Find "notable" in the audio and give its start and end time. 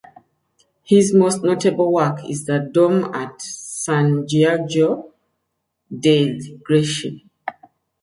1.43-1.93